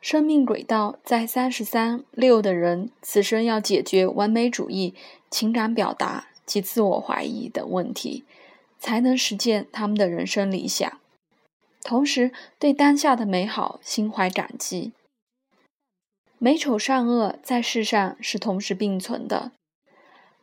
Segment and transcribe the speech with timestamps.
[0.00, 4.94] 生命轨道在三十三六的人，此生要解决完美主义、
[5.30, 8.24] 情感表达及自我怀疑等问题，
[8.78, 10.98] 才能实现他们的人生理想，
[11.82, 14.92] 同时对当下的美好心怀感激。
[16.38, 19.52] 美丑善恶在世上是同时并存的。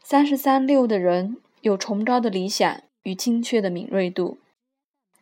[0.04, 4.38] 三十三六的人有崇高的理想与精确的敏锐度。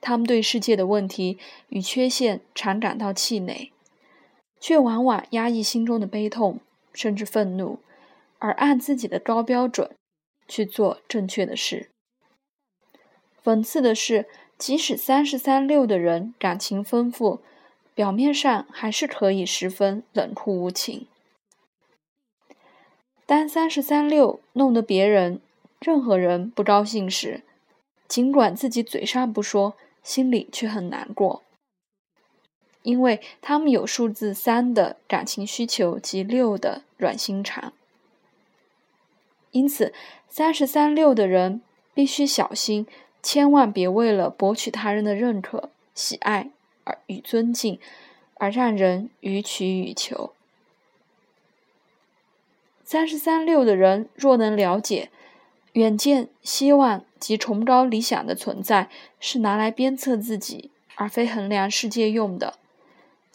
[0.02, 1.40] 他们对世界的问题
[1.70, 3.72] 与缺陷常感到气馁，
[4.60, 6.60] 却往往压抑心中的悲痛
[6.93, 7.79] 甚至愤怒，
[8.39, 9.92] 而按自己的高标准
[10.48, 11.89] 去做正确的事。
[13.43, 17.39] 讽刺的是，即使三十三六的人感情丰富，
[17.93, 21.07] 表面上还是可以十分冷酷无情。
[23.26, 25.42] 当三十三六弄得别人、
[25.79, 27.43] 任何人不高兴时，
[28.07, 29.76] 尽管自己嘴上不说。
[30.06, 31.42] 心里却很难过，
[32.86, 37.73] 因为他们有数字三的感情需求及六的软心肠，
[39.50, 39.92] 因此
[40.30, 41.62] 三十三六的人
[41.96, 42.86] 必须小心，
[43.24, 46.52] 千万别为了博取他人的认可、喜爱
[46.84, 47.80] 而与尊敬，
[48.36, 50.34] 而让人予取予求。
[52.84, 55.09] 三十三六的人若能了解。
[55.74, 62.54] 远见、希望及崇高理想的存在是拿来鞭策自己，而非衡量世界用的，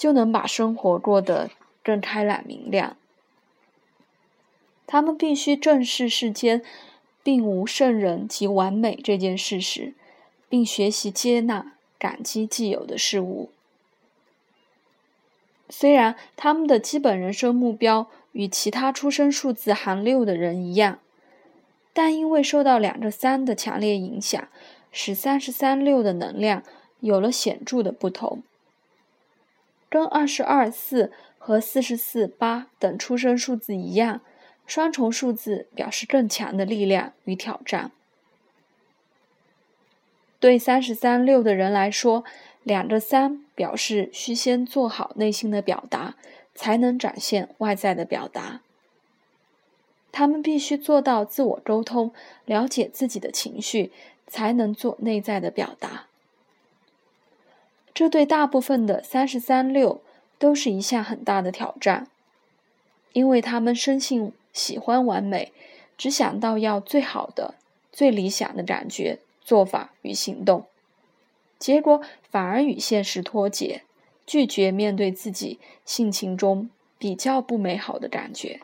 [0.01, 1.51] 就能把生活过得
[1.85, 2.97] 更开朗明亮。
[4.87, 6.63] 他们必须正视世间
[7.23, 9.93] 并无圣人及完美这件事实，
[10.49, 13.51] 并学习接纳、感激既有的事物。
[15.69, 20.99] 虽然他们的基本人生目标与其他出生数字含六的人一样。
[21.93, 24.49] 但因为受到两个三的强烈影响，
[24.91, 26.63] 使三十三六的能量
[27.01, 28.43] 有了显著的不同。
[29.91, 34.21] 跟二十二四和四十四八等出生数字一样，
[34.67, 37.91] 双重数字表示更强的力量与挑战。
[40.39, 42.25] 对三十三六的人来说，
[42.63, 46.15] 两个三表示需先做好内心的表达，
[46.55, 48.61] 才能展现外在的表达。
[50.13, 52.13] 他们必须做到自我沟通，
[52.45, 53.93] 了解自己的情绪，
[54.27, 56.07] 才能做内在的表达。
[57.93, 60.01] 这对大部分的三十三六
[60.39, 62.09] 都是一项很大的挑战，
[63.13, 65.53] 因为他们生性喜欢完美，
[65.99, 67.55] 只想到要最好的、
[67.93, 70.67] 最理想的感觉、做法与行动，
[71.59, 73.83] 结果反而与现实脱节，
[74.25, 78.61] 拒绝面对自己性情中比较不美好的感觉。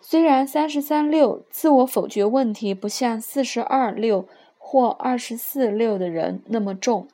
[0.00, 4.28] 虽然三十三六自我否决问题不像四十二六
[4.68, 7.06] 或二十四六的人那么重，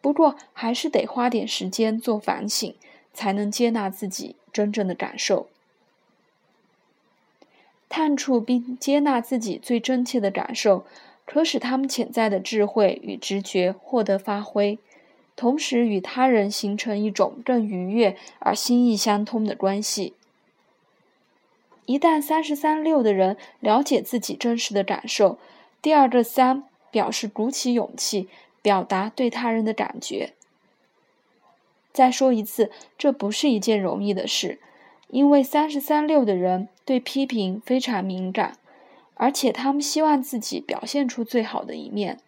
[0.00, 2.74] 不过还是得花点时间做反省，
[3.12, 5.48] 才能接纳自己真正的感受，
[7.90, 10.86] 探触并接纳自己最真切的感受，
[11.26, 14.78] 可使他们潜在的智慧与直觉获得发挥，
[15.36, 20.14] 同时与他人形成一种更愉悦而心意相通的关系。
[21.84, 25.36] 一旦三十三六的人了解自己真实的感受，
[25.82, 28.28] 第二个三表示鼓起勇气
[28.62, 30.34] 表达对他人的感觉。
[31.92, 34.60] 再说一次，这不是一件容易的事，
[35.08, 38.56] 因为三十三六的人对批评非常敏感，
[39.14, 42.18] 而且他们希望自己表现出最好的一面。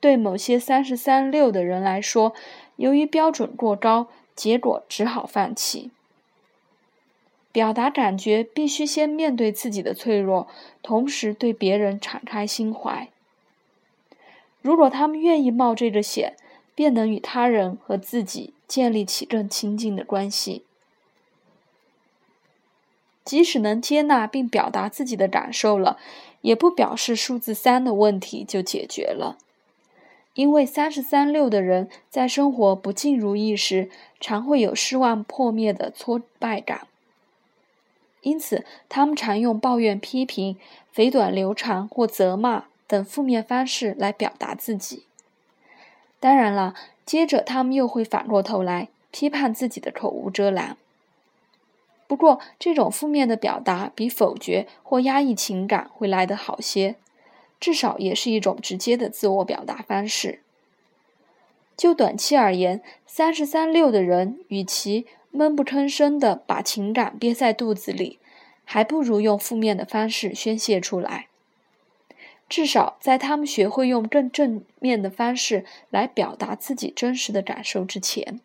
[0.00, 2.32] 对某些三十三六的人来说，
[2.76, 4.06] 由于标准过高，
[4.36, 5.90] 结果只好放弃。
[7.50, 10.46] 表达感觉必须先面对自己的脆弱，
[10.80, 13.08] 同时对别人敞开心怀。
[14.68, 16.36] 如果他们愿意冒这个险，
[16.74, 20.62] 便能与他人和自己建立起更亲近的关系。
[23.24, 25.96] 即使能接纳并表达自己的感受了，
[26.42, 29.38] 也不表示数字三的问题就解决了。
[30.34, 33.88] 因为三十三六的人在生活不尽如意时，
[34.20, 36.86] 常会有失望破灭的挫败感。
[38.20, 40.58] 因此，他们常用抱怨、批评、
[40.92, 45.04] 肥短流长或责骂等负面方式来表达自己。
[46.18, 46.74] 当然了，
[47.06, 50.76] 接着他们又会反过头来批判自己的口无遮拦。
[52.08, 56.96] 不过，这种负面的表达比否决或压抑情感会来得好些，
[57.60, 60.40] 至少也是一种直接的自我表达方式。
[61.76, 65.06] 就短期而言，三十三六的人与其。
[65.30, 68.18] 闷不吭声的把情感憋在肚子里，
[68.64, 71.26] 还不如用负面的方式宣泄出来。
[72.48, 78.40] 至少在他们学会用更正面的方式来表达自己真实的感受之前。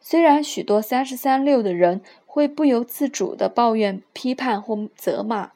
[0.00, 5.52] 虽然许多三十三六的人会不由自主地抱怨、批判或责骂，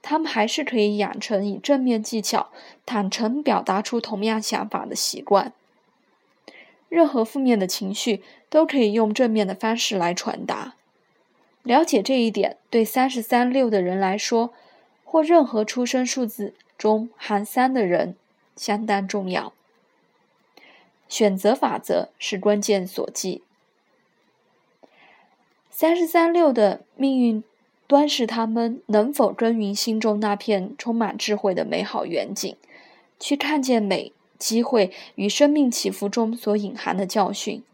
[0.00, 2.48] 他们还是可以养成以正面技巧
[2.86, 5.52] 坦诚表达出同样想法的习惯。
[6.88, 10.74] 任何负面的情绪都可以用正面的方式来传达。
[11.62, 14.54] 了解这一点，对三十三六的人来说，
[15.10, 18.14] 或任何出生数字中含三的人
[18.54, 19.52] 相当重要。
[21.08, 23.42] 选择法则是关键所记。
[25.68, 27.42] 三十三六的命运
[27.88, 32.54] 端视他们能否耕耘心中那片充满智慧的美好远景，
[33.18, 37.64] 去看见美、机会与生命起伏中所隐含的教训。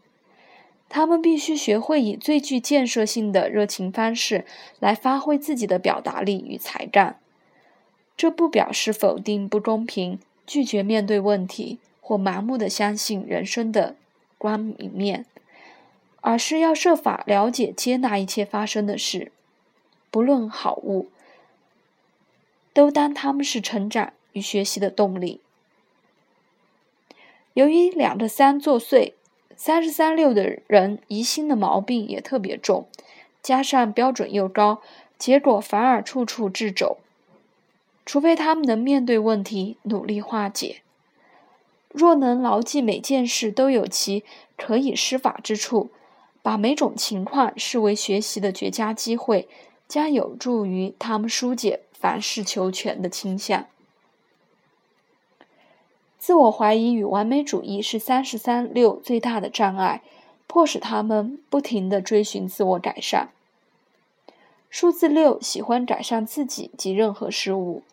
[0.89, 4.43] 他们必须学会以最具建设性的热情方式
[4.79, 7.19] 来发挥自己的表达力与才干。
[8.17, 13.95] 这不表示否定不公平、拒绝面对问题或盲目的相信人生的
[14.37, 15.25] 光明面。
[16.21, 19.31] 而是要设法了解、接纳一切发生的事，
[20.11, 21.05] 不论好恶，
[22.73, 25.39] 都当他们是成长与学习的动力。
[27.53, 29.13] 由于两个三作祟，
[29.55, 32.87] 三十三六的人疑心的毛病也特别重，
[33.41, 34.81] 加上标准又高，
[35.17, 36.97] 结果反而处处掣肘。
[38.07, 40.81] 除非他们能面对问题，努力化解。
[41.89, 44.23] 若能牢记每件事都有其
[44.55, 45.91] 可以施法之处。
[46.41, 49.49] 把每种情况视为学习的绝佳机会，
[49.85, 53.65] 将有助于他们疏解凡事求全的倾向。
[56.17, 60.01] 自我怀疑与完美主义是三十三六最大的障碍，
[60.47, 63.31] 迫使他们不停地追寻自我改善。
[64.69, 67.83] 数字六喜欢改善自己及任何事物，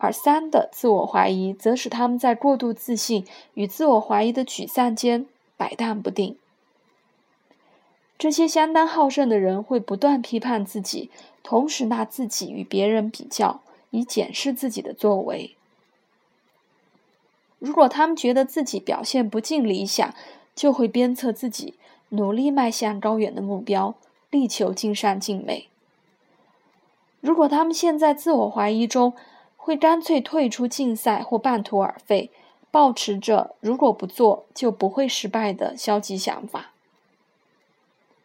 [0.00, 5.26] 而三的自我怀疑则使他们在过度自信与自我怀疑的沮丧间
[5.58, 6.36] 摆荡不定。
[8.18, 11.10] 这些相当好胜的人会不断批判自己，
[11.42, 13.60] 同时拿自己与别人比较，
[13.90, 15.54] 以检视自己的作为。
[17.58, 20.14] 如果他们觉得自己表现不尽理想，
[20.54, 21.74] 就会鞭策自己
[22.10, 23.94] 努力迈向高远的目标，
[24.30, 25.68] 力求尽善尽美。
[27.20, 29.12] 如果他们陷在自我怀疑中，
[29.62, 32.30] 会干脆退出竞赛或半途而废，
[32.70, 36.70] 保持着如果不做就不会失败的消极想法。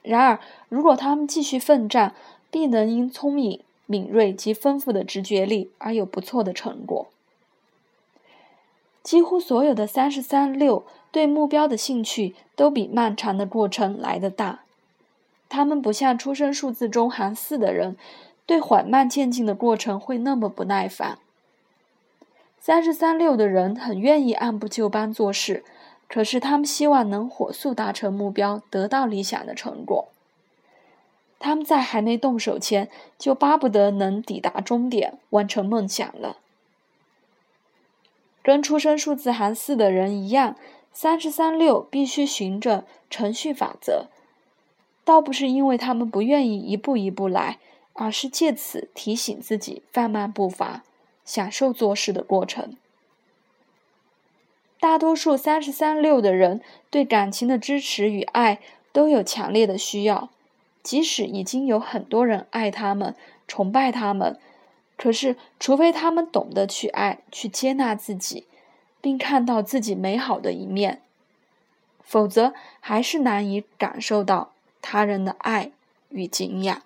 [0.02, 0.40] 然而，
[0.70, 2.16] 如果他们继续奋战，
[2.50, 7.08] 必能因聪明、敏锐及丰富的直觉力而有不错的成果。
[9.04, 14.62] 几乎所有的三十三六对目标的兴趣都比漫长的过程来得大。
[15.50, 17.98] 他们不像出生数字中含四的人，
[18.46, 21.20] 对缓慢渐进的过程会那么不耐烦。
[22.66, 25.64] 三十三六的人很愿意按部就班做事。
[26.10, 30.08] 可是，他们希望能火速达成目标，得到理想的成果。
[31.38, 32.90] 他们在还没动手前，
[33.20, 36.38] 就巴不得能抵达终点，完成梦想了。
[38.42, 40.56] 跟出生数字含四的人一样，
[40.92, 44.08] 三十三六必须循着程序法则，
[45.04, 47.60] 倒不是因为他们不愿意一步一步来，
[47.94, 50.84] 而是借此提醒自己放慢步伐，
[51.26, 52.78] 享受做事的过程。
[54.80, 56.62] 大多数三十三六的人
[56.92, 58.60] 对感情的支持与爱
[58.94, 60.30] 都有强烈的需要，
[60.84, 63.16] 即使已经有很多人爱他们、
[63.48, 64.40] 崇拜他们，
[64.96, 68.46] 可是除非他们懂得去爱、去接纳自己，
[69.02, 71.02] 并看到自己美好的一面，
[72.04, 75.72] 否则还是难以感受到他人的爱
[76.10, 76.84] 与敬仰。